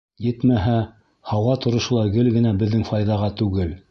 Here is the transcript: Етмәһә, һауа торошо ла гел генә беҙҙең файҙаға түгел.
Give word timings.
Етмәһә, 0.27 0.77
һауа 1.33 1.57
торошо 1.67 1.99
ла 1.99 2.07
гел 2.17 2.31
генә 2.39 2.57
беҙҙең 2.65 2.87
файҙаға 2.91 3.33
түгел. 3.43 3.79